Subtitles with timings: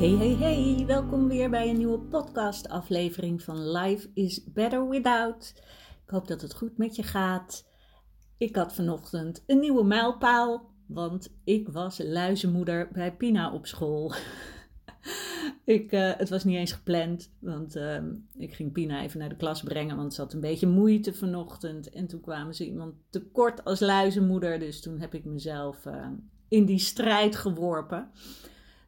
[0.00, 5.52] Hey, hey, hey, welkom weer bij een nieuwe podcast-aflevering van Life is Better Without.
[6.04, 7.68] Ik hoop dat het goed met je gaat.
[8.38, 14.12] Ik had vanochtend een nieuwe mijlpaal, want ik was luizenmoeder bij Pina op school.
[15.64, 18.02] ik, uh, het was niet eens gepland, want uh,
[18.36, 21.90] ik ging Pina even naar de klas brengen, want ze had een beetje moeite vanochtend.
[21.90, 26.06] En toen kwamen ze iemand tekort als luizenmoeder, dus toen heb ik mezelf uh,
[26.48, 28.10] in die strijd geworpen.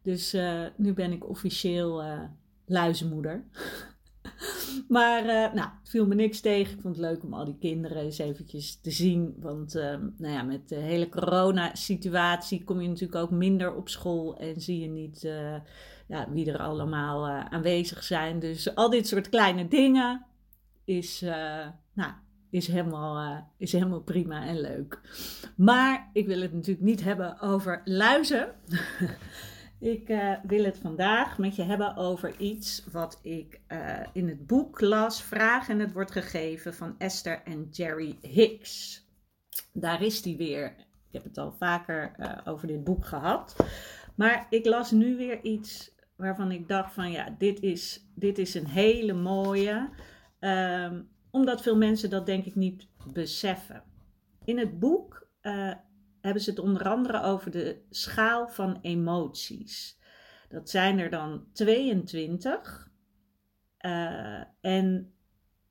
[0.03, 2.21] Dus uh, nu ben ik officieel uh,
[2.67, 3.45] luizenmoeder.
[4.89, 6.75] maar uh, nou, het viel me niks tegen.
[6.75, 9.35] Ik vond het leuk om al die kinderen eens eventjes te zien.
[9.39, 9.75] Want
[10.17, 14.37] nou ja, met de hele corona-situatie kom je natuurlijk ook minder op school.
[14.37, 15.29] En zie je niet
[16.29, 18.39] wie er allemaal aanwezig zijn.
[18.39, 20.25] Dus al dit soort kleine dingen
[20.85, 21.21] is,
[21.93, 22.13] nou,
[22.51, 25.01] is helemaal, is helemaal prima en leuk.
[25.57, 28.55] Maar ik wil het natuurlijk niet hebben over luizen.
[29.83, 34.47] Ik uh, wil het vandaag met je hebben over iets wat ik uh, in het
[34.47, 39.05] boek las, Vraag en het wordt gegeven van Esther en Jerry Hicks.
[39.73, 40.75] Daar is die weer.
[40.79, 43.57] Ik heb het al vaker uh, over dit boek gehad.
[44.15, 48.55] Maar ik las nu weer iets waarvan ik dacht van ja, dit is, dit is
[48.55, 49.89] een hele mooie.
[50.41, 53.83] Um, omdat veel mensen dat denk ik niet beseffen.
[54.45, 55.29] In het boek
[56.23, 60.01] hebben ze het onder andere over de schaal van emoties.
[60.49, 62.91] Dat zijn er dan 22.
[63.81, 65.13] Uh, en,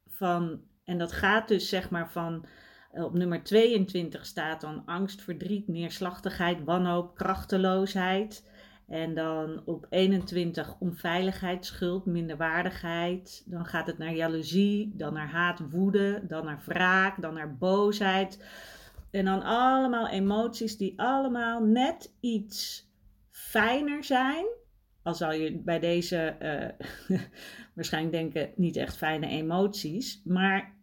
[0.07, 2.45] van, en dat gaat dus zeg maar van.
[2.94, 8.50] Uh, op nummer 22 staat dan angst, verdriet, neerslachtigheid, wanhoop, krachteloosheid.
[8.88, 13.44] En dan op 21 onveiligheid, schuld, minderwaardigheid.
[13.45, 18.40] Dan gaat het naar jaloezie, dan naar haat, woede, dan naar wraak, dan naar boosheid
[19.11, 22.89] en dan allemaal emoties die allemaal net iets
[23.29, 24.45] fijner zijn.
[25.03, 26.35] Al zou je bij deze
[27.09, 27.19] uh,
[27.75, 30.22] waarschijnlijk denken, niet echt fijne emoties.
[30.23, 30.77] Maar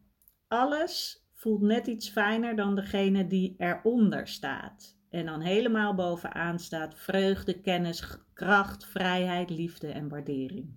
[0.48, 4.96] alles voelt net iets fijner dan degene die eronder staat.
[5.10, 10.76] En dan helemaal bovenaan staat vreugde, kennis, kracht, vrijheid, liefde en waardering.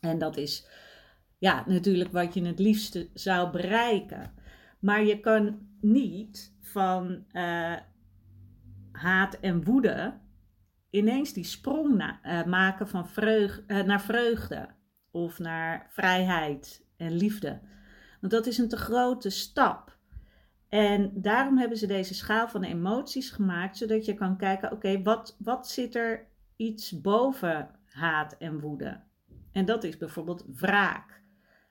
[0.00, 0.66] En dat is
[1.38, 4.32] ja, natuurlijk wat je het liefste zou bereiken.
[4.82, 7.76] Maar je kan niet van uh,
[8.92, 10.20] haat en woede
[10.90, 14.68] ineens die sprong uh, maken van vreug, uh, naar vreugde
[15.10, 17.60] of naar vrijheid en liefde.
[18.20, 19.96] Want dat is een te grote stap.
[20.68, 25.36] En daarom hebben ze deze schaal van emoties gemaakt, zodat je kan kijken: oké, wat,
[25.38, 26.26] wat zit er
[26.56, 29.00] iets boven haat en woede?
[29.52, 31.22] En dat is bijvoorbeeld wraak.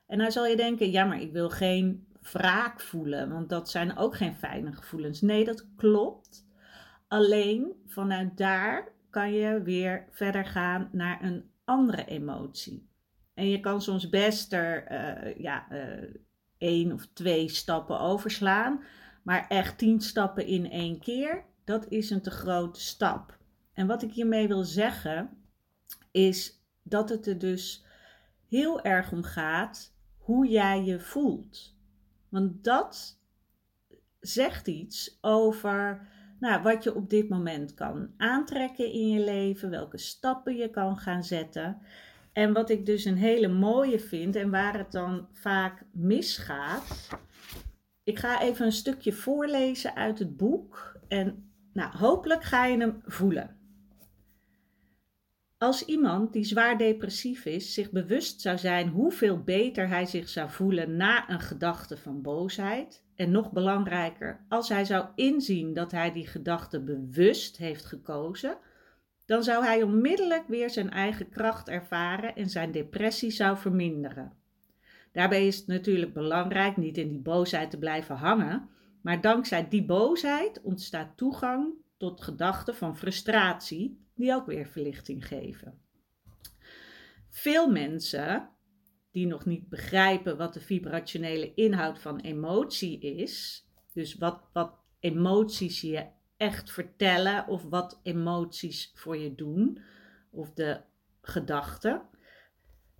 [0.08, 3.98] En dan zal je denken: ja, maar ik wil geen wraak voelen, want dat zijn
[3.98, 5.22] ook geen fijne gevoelens.
[5.22, 6.48] Nee, dat klopt.
[7.08, 12.90] Alleen vanuit daar kan je weer verder gaan naar een andere emotie.
[13.34, 16.16] En je kan soms best er uh, ja, uh,
[16.58, 18.84] één of twee stappen overslaan,
[19.24, 23.38] maar echt tien stappen in één keer, dat is een te grote stap.
[23.74, 25.30] En wat ik hiermee wil zeggen,
[26.12, 27.86] is dat het er dus
[28.48, 31.80] heel erg om gaat hoe jij je voelt.
[32.32, 33.20] Want dat
[34.20, 36.08] zegt iets over
[36.40, 40.98] nou, wat je op dit moment kan aantrekken in je leven, welke stappen je kan
[40.98, 41.82] gaan zetten.
[42.34, 47.08] En wat ik dus een hele mooie vind en waar het dan vaak misgaat.
[48.04, 53.02] Ik ga even een stukje voorlezen uit het boek en nou, hopelijk ga je hem
[53.06, 53.61] voelen.
[55.62, 60.50] Als iemand die zwaar depressief is zich bewust zou zijn hoeveel beter hij zich zou
[60.50, 66.12] voelen na een gedachte van boosheid, en nog belangrijker, als hij zou inzien dat hij
[66.12, 68.58] die gedachte bewust heeft gekozen,
[69.26, 74.34] dan zou hij onmiddellijk weer zijn eigen kracht ervaren en zijn depressie zou verminderen.
[75.12, 78.70] Daarbij is het natuurlijk belangrijk niet in die boosheid te blijven hangen,
[79.02, 85.82] Maar dankzij die boosheid ontstaat toegang tot gedachten van frustratie, die ook weer verlichting geven.
[87.30, 88.50] Veel mensen
[89.12, 95.82] die nog niet begrijpen wat de vibrationele inhoud van emotie is, dus wat, wat emoties
[95.82, 96.06] je
[96.38, 99.80] echt vertellen of wat emoties voor je doen,
[100.30, 100.82] of de
[101.22, 102.02] gedachten,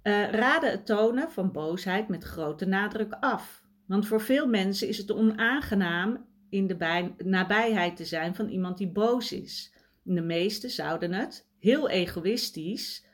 [0.04, 3.64] uh, raden het tonen van boosheid met grote nadruk af.
[3.86, 8.92] Want voor veel mensen is het onaangenaam in de nabijheid te zijn van iemand die
[8.92, 9.74] boos is.
[10.04, 13.06] De meesten zouden het heel egoïstisch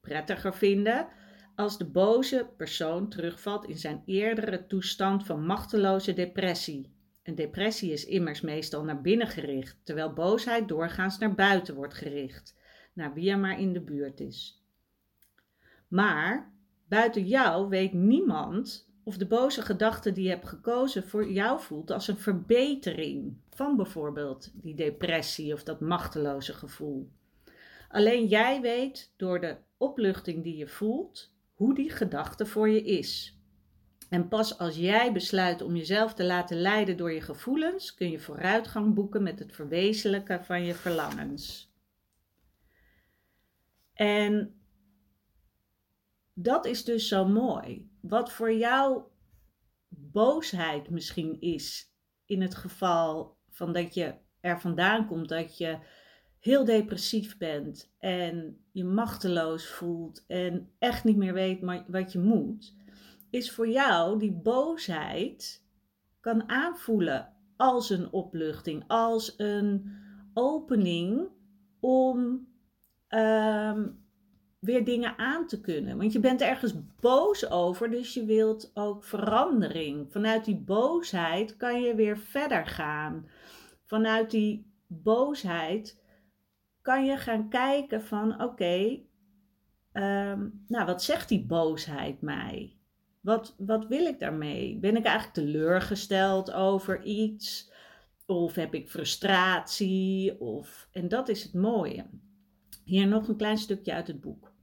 [0.00, 1.08] prettiger vinden
[1.54, 6.94] als de boze persoon terugvalt in zijn eerdere toestand van machteloze depressie.
[7.22, 12.56] Een depressie is immers meestal naar binnen gericht, terwijl boosheid doorgaans naar buiten wordt gericht,
[12.92, 14.64] naar wie er maar in de buurt is.
[15.88, 16.52] Maar
[16.88, 21.90] buiten jou weet niemand of de boze gedachte die je hebt gekozen voor jou voelt
[21.90, 27.10] als een verbetering van bijvoorbeeld die depressie of dat machteloze gevoel.
[27.88, 33.38] Alleen jij weet door de opluchting die je voelt hoe die gedachte voor je is.
[34.08, 38.20] En pas als jij besluit om jezelf te laten leiden door je gevoelens, kun je
[38.20, 41.72] vooruitgang boeken met het verwezenlijken van je verlangens.
[43.92, 44.60] En
[46.34, 47.88] dat is dus zo mooi.
[48.08, 49.02] Wat voor jou
[49.88, 51.94] boosheid misschien is,
[52.24, 55.78] in het geval van dat je er vandaan komt, dat je
[56.38, 62.74] heel depressief bent en je machteloos voelt en echt niet meer weet wat je moet,
[63.30, 65.64] is voor jou die boosheid
[66.20, 69.92] kan aanvoelen als een opluchting, als een
[70.34, 71.28] opening
[71.80, 72.48] om
[73.08, 73.88] ehm,
[74.66, 75.98] weer dingen aan te kunnen.
[75.98, 80.12] Want je bent ergens boos over, dus je wilt ook verandering.
[80.12, 83.28] Vanuit die boosheid kan je weer verder gaan.
[83.84, 86.02] Vanuit die boosheid
[86.82, 89.00] kan je gaan kijken van oké,
[89.92, 92.76] ehm, nou wat zegt die boosheid mij?
[93.20, 94.78] Wat, wat wil ik daarmee?
[94.78, 97.72] Ben ik eigenlijk teleurgesteld over iets?
[98.26, 100.40] Of heb ik frustratie?
[100.40, 102.06] Of, en dat is het mooie.
[102.84, 104.54] Hier nog een klein stukje uit het boek.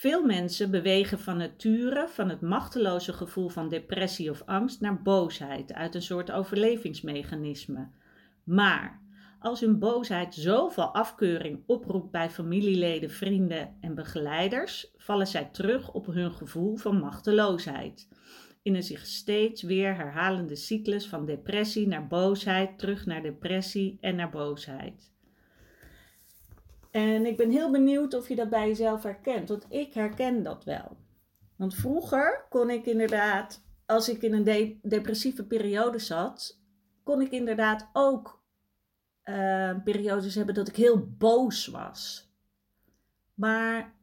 [0.00, 5.72] Veel mensen bewegen van nature van het machteloze gevoel van depressie of angst naar boosheid
[5.72, 7.88] uit een soort overlevingsmechanisme.
[8.44, 9.02] Maar
[9.38, 16.06] als hun boosheid zoveel afkeuring oproept bij familieleden, vrienden en begeleiders, vallen zij terug op
[16.06, 18.08] hun gevoel van machteloosheid.
[18.62, 24.16] In een zich steeds weer herhalende cyclus van depressie naar boosheid, terug naar depressie en
[24.16, 25.12] naar boosheid.
[26.90, 30.64] En ik ben heel benieuwd of je dat bij jezelf herkent, want ik herken dat
[30.64, 30.96] wel.
[31.56, 36.60] Want vroeger kon ik inderdaad, als ik in een depressieve periode zat,
[37.02, 38.42] kon ik inderdaad ook
[39.24, 42.30] uh, periodes hebben dat ik heel boos was.
[43.34, 43.94] Maar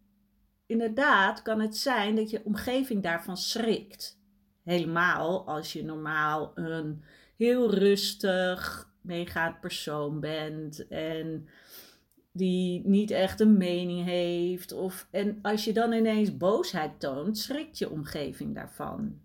[0.66, 4.20] inderdaad kan het zijn dat je omgeving daarvan schrikt.
[4.64, 7.04] Helemaal als je normaal een
[7.36, 11.48] heel rustig, meegaand persoon bent en
[12.38, 14.72] die niet echt een mening heeft.
[14.72, 19.20] Of, en als je dan ineens boosheid toont, schrikt je omgeving daarvan.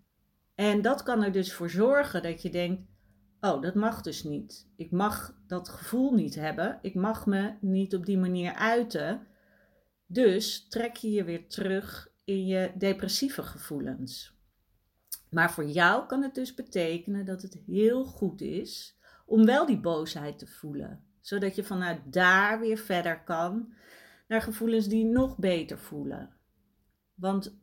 [0.55, 2.81] En dat kan er dus voor zorgen dat je denkt:
[3.41, 4.69] oh, dat mag dus niet.
[4.75, 6.79] Ik mag dat gevoel niet hebben.
[6.81, 9.27] Ik mag me niet op die manier uiten.
[10.05, 14.37] Dus trek je je weer terug in je depressieve gevoelens.
[15.29, 19.79] Maar voor jou kan het dus betekenen dat het heel goed is om wel die
[19.79, 23.73] boosheid te voelen, zodat je vanuit daar weer verder kan
[24.27, 26.29] naar gevoelens die nog beter voelen.
[27.13, 27.57] Want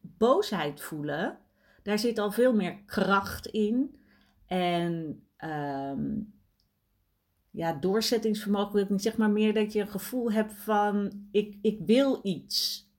[0.00, 1.38] boosheid voelen,
[1.82, 4.00] daar zit al veel meer kracht in
[4.46, 6.34] en um,
[7.50, 11.58] ja, doorzettingsvermogen wil ik niet, zeg maar meer dat je een gevoel hebt van ik,
[11.62, 12.90] ik wil iets.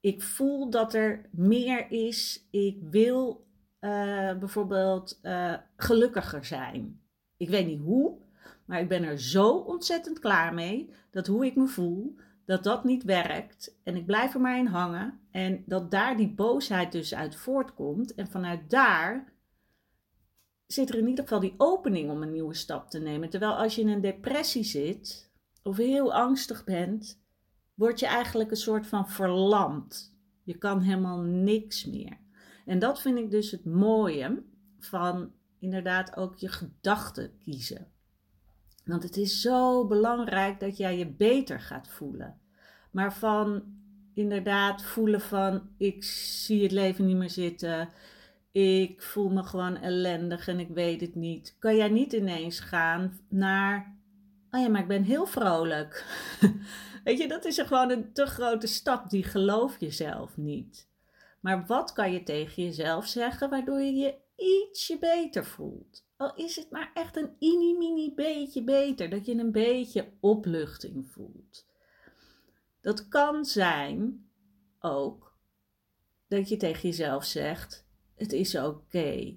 [0.00, 2.46] Ik voel dat er meer is.
[2.50, 3.46] Ik wil
[3.80, 7.00] uh, bijvoorbeeld uh, gelukkiger zijn.
[7.36, 8.18] Ik weet niet hoe,
[8.72, 12.84] maar ik ben er zo ontzettend klaar mee dat hoe ik me voel, dat dat
[12.84, 13.78] niet werkt.
[13.82, 15.20] En ik blijf er maar in hangen.
[15.30, 18.14] En dat daar die boosheid dus uit voortkomt.
[18.14, 19.32] En vanuit daar
[20.66, 23.30] zit er in ieder geval die opening om een nieuwe stap te nemen.
[23.30, 25.30] Terwijl als je in een depressie zit
[25.62, 27.22] of heel angstig bent,
[27.74, 30.16] word je eigenlijk een soort van verlamd.
[30.42, 32.18] Je kan helemaal niks meer.
[32.66, 34.42] En dat vind ik dus het mooie
[34.78, 37.92] van inderdaad ook je gedachten kiezen.
[38.84, 42.38] Want het is zo belangrijk dat jij je beter gaat voelen.
[42.90, 43.62] Maar van
[44.14, 47.88] inderdaad voelen van ik zie het leven niet meer zitten
[48.52, 51.56] ik voel me gewoon ellendig en ik weet het niet.
[51.58, 53.96] Kan jij niet ineens gaan naar,
[54.50, 56.06] oh ja, maar ik ben heel vrolijk.
[57.04, 60.88] weet je, dat is gewoon een te grote stap, die geloof jezelf niet.
[61.40, 66.04] Maar wat kan je tegen jezelf zeggen waardoor je je ietsje beter voelt?
[66.22, 71.66] Al is het maar echt een mini-mini beetje beter, dat je een beetje opluchting voelt.
[72.80, 74.30] Dat kan zijn
[74.78, 75.38] ook
[76.28, 79.36] dat je tegen jezelf zegt: Het is oké.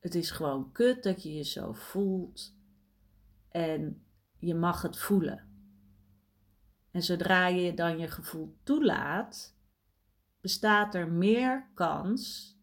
[0.00, 2.54] Het is gewoon kut dat je je zo voelt.
[3.48, 4.06] En
[4.38, 5.48] je mag het voelen.
[6.90, 9.56] En zodra je dan je gevoel toelaat,
[10.40, 12.54] bestaat er meer kans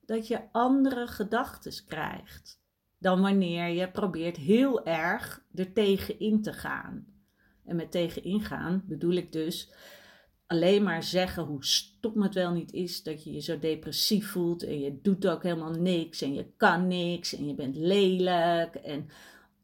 [0.00, 2.59] dat je andere gedachten krijgt
[3.00, 7.06] dan wanneer je probeert heel erg er tegenin te gaan.
[7.64, 9.72] En met tegenin gaan bedoel ik dus
[10.46, 14.62] alleen maar zeggen hoe stom het wel niet is dat je je zo depressief voelt
[14.62, 19.08] en je doet ook helemaal niks en je kan niks en je bent lelijk en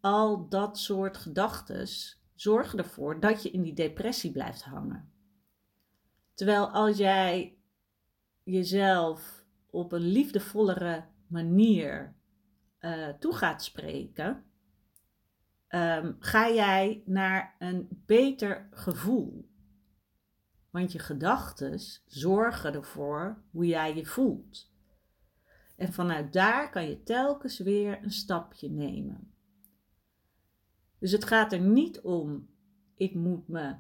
[0.01, 1.89] al dat soort gedachten
[2.35, 5.11] zorgen ervoor dat je in die depressie blijft hangen.
[6.35, 7.59] Terwijl als jij
[8.43, 12.16] jezelf op een liefdevollere manier
[12.87, 14.45] uh, toe gaat spreken,
[15.69, 19.49] um, ga jij naar een beter gevoel.
[20.71, 24.75] Want je gedachten zorgen ervoor hoe jij je voelt.
[25.77, 29.33] En vanuit daar kan je telkens weer een stapje nemen.
[30.99, 32.49] Dus het gaat er niet om,
[32.97, 33.75] ik moet me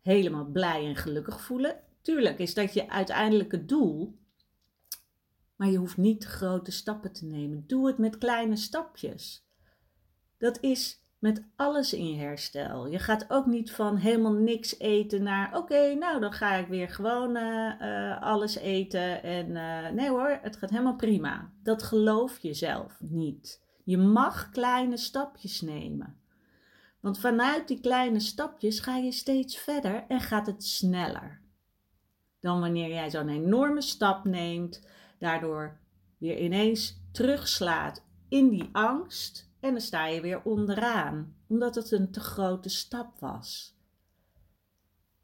[0.00, 1.80] helemaal blij en gelukkig voelen.
[2.00, 4.19] Tuurlijk is dat je uiteindelijke doel,
[5.60, 7.64] maar je hoeft niet grote stappen te nemen.
[7.66, 9.46] Doe het met kleine stapjes.
[10.38, 12.86] Dat is met alles in herstel.
[12.86, 16.88] Je gaat ook niet van helemaal niks eten naar oké, nou dan ga ik weer
[16.88, 19.22] gewoon uh, uh, alles eten.
[19.22, 21.52] En uh, nee hoor, het gaat helemaal prima.
[21.62, 23.62] Dat geloof je zelf niet.
[23.84, 26.20] Je mag kleine stapjes nemen.
[27.00, 31.40] Want vanuit die kleine stapjes ga je steeds verder en gaat het sneller.
[32.40, 34.82] Dan wanneer jij zo'n enorme stap neemt,
[35.20, 35.78] daardoor
[36.18, 42.10] weer ineens terugslaat in die angst en dan sta je weer onderaan, omdat het een
[42.10, 43.78] te grote stap was.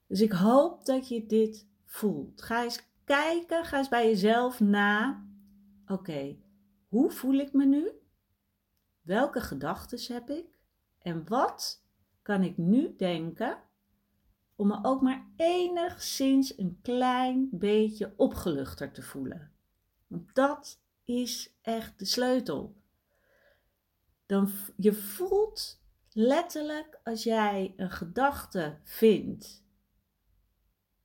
[0.06, 2.42] Dus ik hoop dat je dit voelt.
[2.42, 5.24] Ga eens kijken, ga eens bij jezelf na.
[5.86, 6.36] Oké,
[6.88, 7.90] hoe voel ik me nu?
[9.00, 10.58] Welke gedachten heb ik?
[10.98, 11.84] En wat
[12.22, 13.58] kan ik nu denken
[14.56, 19.55] om me ook maar enigszins een klein beetje opgeluchter te voelen?
[20.06, 22.76] Want dat is echt de sleutel
[24.26, 25.80] dan je voelt
[26.12, 29.64] letterlijk als jij een gedachte vindt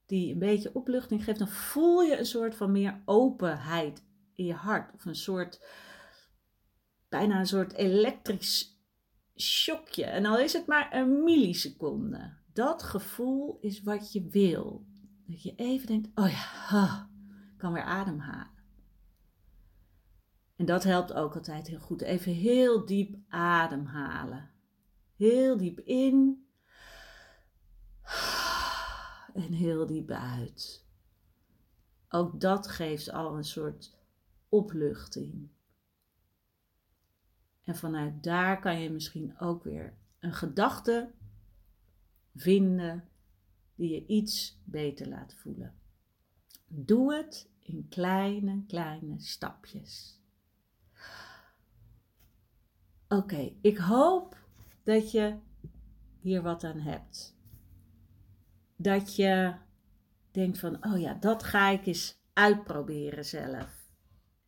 [0.05, 4.53] die een beetje opluchting geeft, dan voel je een soort van meer openheid in je
[4.53, 4.93] hart.
[4.93, 5.65] Of een soort,
[7.09, 8.79] bijna een soort elektrisch
[9.35, 10.05] shockje.
[10.05, 12.33] En al is het maar een milliseconde.
[12.53, 14.85] Dat gevoel is wat je wil.
[15.27, 17.09] Dat je even denkt, oh ja,
[17.51, 18.60] ik kan weer ademhalen.
[20.61, 22.01] En dat helpt ook altijd heel goed.
[22.01, 24.51] Even heel diep ademhalen.
[25.15, 26.45] Heel diep in.
[29.33, 30.85] En heel diep uit.
[32.09, 33.97] Ook dat geeft al een soort
[34.49, 35.49] opluchting.
[37.63, 41.11] En vanuit daar kan je misschien ook weer een gedachte
[42.35, 43.09] vinden
[43.75, 45.75] die je iets beter laat voelen.
[46.67, 50.20] Doe het in kleine, kleine stapjes.
[53.11, 54.37] Oké, ik hoop
[54.83, 55.35] dat je
[56.19, 57.37] hier wat aan hebt.
[58.75, 59.53] Dat je
[60.31, 63.91] denkt van, oh ja, dat ga ik eens uitproberen zelf.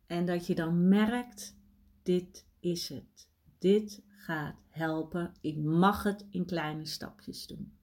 [0.06, 1.56] En dat je dan merkt,
[2.02, 3.28] dit is het.
[3.58, 5.34] Dit gaat helpen.
[5.40, 7.78] Ik mag het in kleine stapjes doen.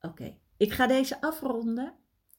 [0.00, 1.94] Oké, ik ga deze afronden.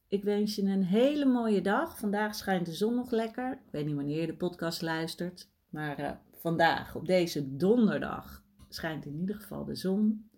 [0.07, 1.99] Ik wens je een hele mooie dag.
[1.99, 3.51] Vandaag schijnt de zon nog lekker.
[3.51, 5.53] Ik weet niet wanneer je de podcast luistert.
[5.75, 10.29] Maar uh, vandaag, op deze donderdag, schijnt in ieder geval de zon.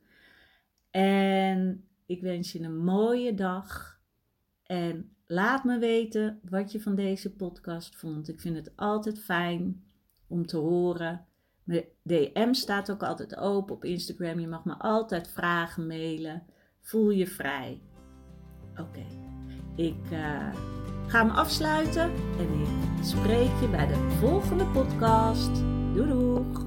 [0.91, 3.99] En ik wens je een mooie dag.
[4.63, 8.27] En laat me weten wat je van deze podcast vond.
[8.27, 9.83] Ik vind het altijd fijn
[10.27, 11.25] om te horen.
[11.63, 14.39] Mijn DM staat ook altijd open op Instagram.
[14.39, 16.45] Je mag me altijd vragen mailen.
[16.81, 17.81] Voel je vrij.
[18.75, 19.05] Oké,
[19.75, 20.11] ik.
[20.11, 22.67] Uh, ga hem afsluiten en ik
[23.01, 25.51] spreek je bij de volgende podcast.
[25.93, 26.66] Doei doeg!